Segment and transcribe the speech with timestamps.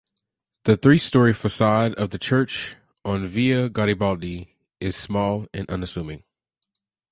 [0.63, 6.23] The three story facade of the church on Via Garibaldi is small and unassuming.